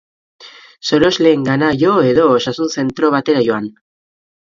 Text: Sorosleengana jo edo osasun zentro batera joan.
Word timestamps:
Sorosleengana 0.87 1.69
jo 1.81 1.91
edo 2.13 2.25
osasun 2.37 2.71
zentro 2.77 3.13
batera 3.17 3.45
joan. 3.49 3.69